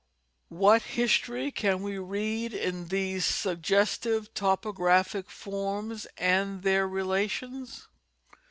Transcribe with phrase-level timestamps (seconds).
[0.49, 7.87] What history can we read in these suggestive topographic forms and their relations